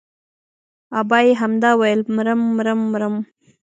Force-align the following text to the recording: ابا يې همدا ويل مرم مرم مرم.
ابا 0.99 1.19
يې 1.25 1.31
همدا 1.41 1.71
ويل 1.79 2.01
مرم 2.15 2.41
مرم 2.57 2.79
مرم. 2.91 3.15